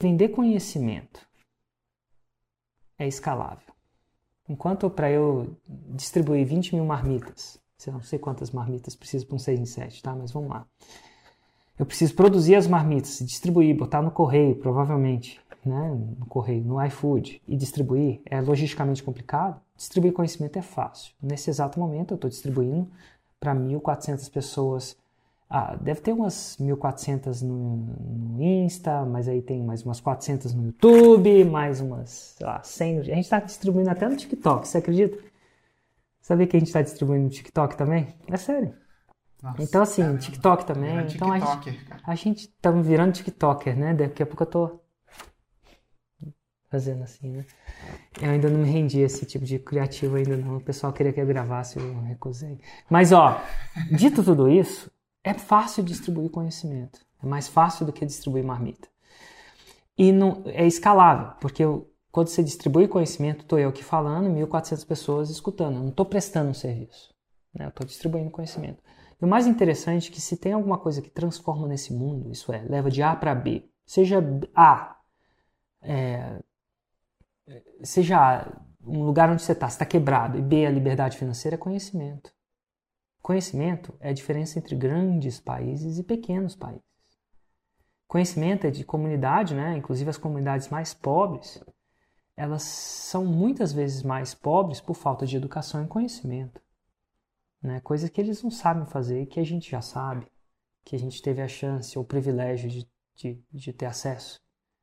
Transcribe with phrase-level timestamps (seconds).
[0.00, 1.26] Vender conhecimento
[2.96, 3.74] é escalável.
[4.48, 9.58] Enquanto para eu distribuir 20 mil marmitas, não sei quantas marmitas preciso para um 6
[9.58, 10.14] em 7, tá?
[10.14, 10.64] Mas vamos lá.
[11.76, 15.90] Eu preciso produzir as marmitas, distribuir, botar no correio, provavelmente, né?
[16.18, 19.60] no correio, no iFood, e distribuir é logisticamente complicado.
[19.76, 21.12] Distribuir conhecimento é fácil.
[21.20, 22.88] Nesse exato momento, eu estou distribuindo
[23.40, 24.96] para 1.400 pessoas
[25.50, 30.66] ah, deve ter umas 1.400 no, no Insta, mas aí tem mais umas 400 no
[30.66, 32.98] YouTube, mais umas, sei lá, 100.
[32.98, 35.18] A gente está distribuindo até no TikTok, você acredita?
[36.20, 38.14] Sabia que a gente está distribuindo no TikTok também?
[38.26, 38.74] É sério.
[39.42, 40.98] Nossa, então, assim, é, TikTok também.
[41.14, 43.94] Então, a gente, a gente tá virando TikToker, né?
[43.94, 44.80] Daqui a pouco eu tô
[46.70, 47.46] fazendo assim, né?
[48.20, 50.56] Eu ainda não me rendi a esse tipo de criativo ainda não.
[50.56, 52.60] O pessoal queria que eu gravasse, eu recusei.
[52.90, 53.40] Mas, ó,
[53.90, 54.87] dito tudo isso,
[55.28, 57.00] é fácil distribuir conhecimento.
[57.22, 58.88] É mais fácil do que distribuir marmita.
[59.96, 64.86] E não, é escalável, porque eu, quando você distribui conhecimento, estou eu aqui falando, 1.400
[64.86, 65.76] pessoas escutando.
[65.76, 67.12] Eu não estou prestando um serviço.
[67.52, 67.66] Né?
[67.66, 68.82] Eu estou distribuindo conhecimento.
[69.20, 72.52] E o mais interessante é que se tem alguma coisa que transforma nesse mundo, isso
[72.52, 74.22] é, leva de A para B, seja
[74.54, 74.96] A,
[75.82, 76.40] é,
[77.82, 78.46] seja
[78.80, 82.32] um lugar onde você está, está quebrado, e B, a liberdade financeira, é conhecimento.
[83.22, 86.82] Conhecimento é a diferença entre grandes países e pequenos países.
[88.06, 89.76] Conhecimento é de comunidade, né?
[89.76, 91.62] inclusive as comunidades mais pobres,
[92.36, 96.62] elas são muitas vezes mais pobres por falta de educação e conhecimento.
[97.60, 97.80] Né?
[97.80, 100.26] Coisas que eles não sabem fazer e que a gente já sabe,
[100.84, 104.40] que a gente teve a chance ou o privilégio de, de, de ter acesso.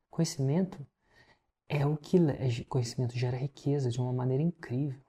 [0.08, 0.86] Conhecimento
[1.68, 2.18] é o que
[2.66, 5.00] conhecimento gera riqueza de uma maneira incrível.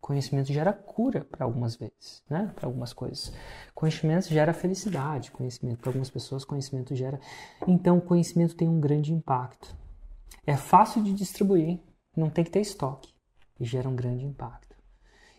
[0.00, 2.52] Conhecimento gera cura para algumas vezes, né?
[2.54, 3.32] Para algumas coisas.
[3.74, 7.20] Conhecimento gera felicidade, conhecimento para algumas pessoas, conhecimento gera.
[7.66, 9.74] Então, conhecimento tem um grande impacto.
[10.46, 11.80] É fácil de distribuir,
[12.16, 13.12] não tem que ter estoque
[13.58, 14.76] e gera um grande impacto.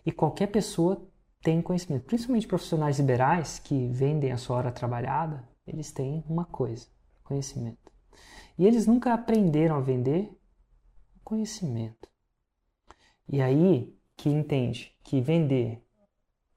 [0.06, 1.02] E qualquer pessoa
[1.42, 6.88] tem conhecimento, principalmente profissionais liberais que vendem a sua hora trabalhada, eles têm uma coisa,
[7.24, 7.92] conhecimento.
[8.58, 10.38] E eles nunca aprenderam a vender
[11.24, 12.10] conhecimento.
[13.28, 15.82] E aí, que entende que vender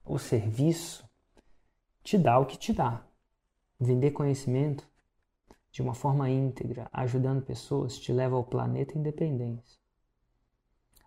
[0.04, 1.08] o serviço
[2.02, 3.02] te dá o que te dá.
[3.78, 4.84] Vender conhecimento
[5.70, 9.78] de uma forma íntegra, ajudando pessoas, te leva ao planeta independência.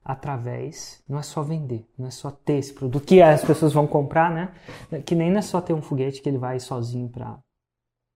[0.02, 3.86] Através, não é só vender, não é só ter esse produto que as pessoas vão
[3.86, 5.02] comprar, né?
[5.02, 7.38] Que nem não é só ter um foguete que ele vai sozinho para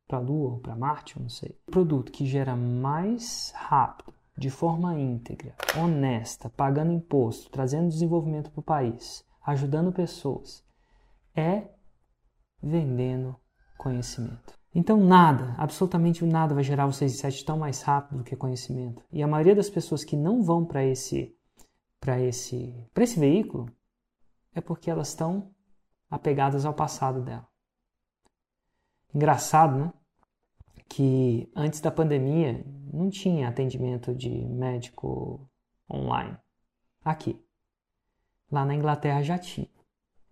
[0.08, 1.56] para Lua ou para Marte, eu não sei.
[1.68, 8.64] produto que gera mais rápido de forma íntegra, honesta, pagando imposto, trazendo desenvolvimento para o
[8.64, 10.64] país, ajudando pessoas,
[11.36, 11.68] é
[12.64, 13.36] vendendo
[13.78, 14.58] conhecimento.
[14.74, 18.34] Então nada, absolutamente nada vai gerar o 6 e 7 tão mais rápido do que
[18.34, 19.04] conhecimento.
[19.12, 21.36] E a maioria das pessoas que não vão para esse
[22.00, 23.70] para esse para esse veículo
[24.56, 25.54] é porque elas estão
[26.10, 27.46] apegadas ao passado dela.
[29.14, 29.94] Engraçado, né?
[30.90, 35.48] Que antes da pandemia não tinha atendimento de médico
[35.90, 36.38] online.
[37.06, 37.40] Aqui.
[38.52, 39.70] Lá na Inglaterra já tinha.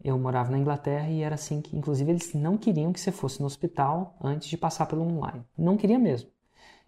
[0.03, 3.40] Eu morava na Inglaterra e era assim que, inclusive, eles não queriam que você fosse
[3.40, 5.44] no hospital antes de passar pelo online.
[5.57, 6.29] Não queria mesmo.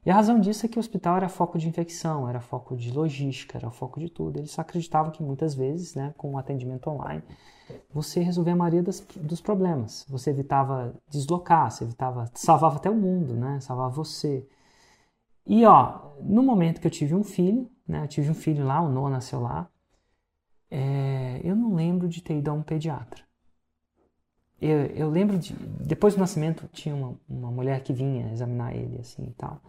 [0.05, 2.91] E a razão disso é que o hospital era foco de infecção, era foco de
[2.91, 4.39] logística, era foco de tudo.
[4.39, 7.21] Eles acreditavam que muitas vezes, né, com o atendimento online,
[7.91, 10.05] você resolvia a maioria das, dos problemas.
[10.09, 14.47] Você evitava deslocar, você evitava, salvava até o mundo, né, salvava você.
[15.45, 18.81] E ó, no momento que eu tive um filho, né, eu tive um filho lá,
[18.81, 19.69] o Noah nasceu lá,
[20.71, 23.23] é, eu não lembro de ter ido a um pediatra.
[24.61, 25.53] Eu, eu lembro de.
[25.53, 29.61] Depois do nascimento, tinha uma, uma mulher que vinha examinar ele, assim e tal.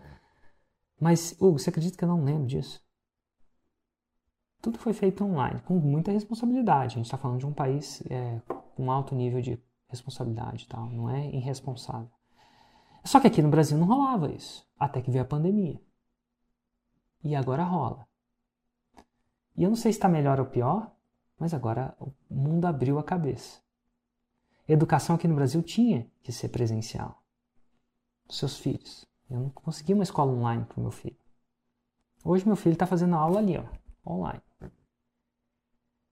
[1.01, 2.85] Mas, Hugo, você acredita que eu não lembro disso?
[4.61, 6.95] Tudo foi feito online, com muita responsabilidade.
[6.95, 8.41] A gente está falando de um país é,
[8.77, 12.11] com alto nível de responsabilidade tal, não é irresponsável.
[13.03, 15.81] Só que aqui no Brasil não rolava isso, até que veio a pandemia.
[17.25, 18.07] E agora rola.
[19.57, 20.95] E eu não sei se está melhor ou pior,
[21.39, 23.61] mas agora o mundo abriu a cabeça.
[24.69, 27.23] Educação aqui no Brasil tinha que ser presencial.
[28.29, 29.10] Seus filhos.
[29.31, 31.17] Eu não consegui uma escola online para o meu filho.
[32.25, 34.43] Hoje meu filho está fazendo aula ali, ó, online.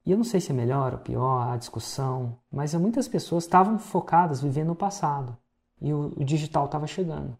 [0.07, 3.79] E eu não sei se é melhor ou pior a discussão, mas muitas pessoas estavam
[3.79, 5.37] focadas vivendo no passado
[5.83, 7.37] e o, o digital estava chegando.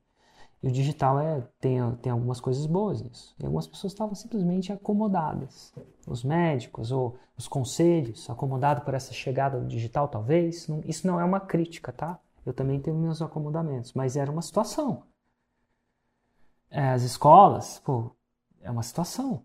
[0.63, 3.35] E o digital é, tem, tem algumas coisas boas nisso.
[3.39, 5.73] E algumas pessoas estavam simplesmente acomodadas.
[6.07, 10.67] Os médicos ou os conselhos, acomodados por essa chegada do digital, talvez.
[10.67, 12.19] Não, isso não é uma crítica, tá?
[12.45, 15.05] Eu também tenho meus acomodamentos, mas era uma situação.
[16.79, 18.13] É, as escolas, pô,
[18.61, 19.43] é uma situação.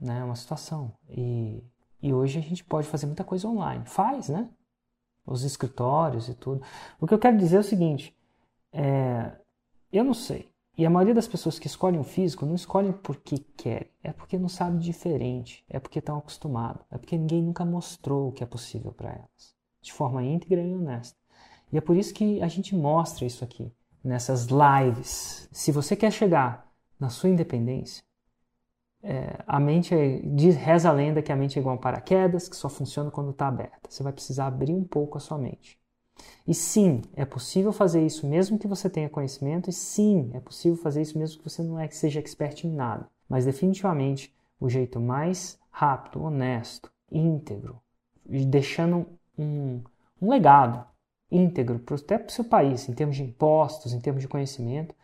[0.00, 0.20] Né?
[0.20, 0.94] É uma situação.
[1.10, 1.62] E,
[2.00, 3.84] e hoje a gente pode fazer muita coisa online.
[3.84, 4.48] Faz, né?
[5.26, 6.62] Os escritórios e tudo.
[6.98, 8.16] O que eu quero dizer é o seguinte:
[8.72, 9.30] é,
[9.92, 10.50] eu não sei.
[10.78, 14.38] E a maioria das pessoas que escolhem o físico não escolhem porque querem, é porque
[14.38, 18.46] não sabe diferente, é porque estão acostumados, é porque ninguém nunca mostrou o que é
[18.46, 21.18] possível para elas, de forma íntegra e honesta.
[21.70, 23.70] E é por isso que a gente mostra isso aqui,
[24.02, 25.48] nessas lives.
[25.52, 28.02] Se você quer chegar na sua independência,
[29.02, 31.80] é, a mente é, diz, reza a lenda que a mente é igual a um
[31.80, 33.88] paraquedas, que só funciona quando está aberta.
[33.88, 35.78] Você vai precisar abrir um pouco a sua mente.
[36.46, 40.76] E sim, é possível fazer isso mesmo que você tenha conhecimento, e sim, é possível
[40.76, 43.08] fazer isso mesmo que você não é que seja expert em nada.
[43.28, 47.80] Mas definitivamente o jeito mais rápido, honesto, íntegro,
[48.26, 49.06] deixando
[49.38, 49.80] um,
[50.20, 50.84] um legado
[51.30, 54.94] íntegro até para o seu país, em termos de impostos, em termos de conhecimento,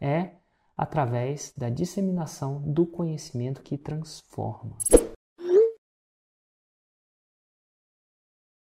[0.00, 0.30] é
[0.76, 4.76] através da disseminação do conhecimento que transforma.